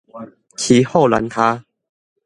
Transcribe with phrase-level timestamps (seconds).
[0.57, 1.63] 騎虎難下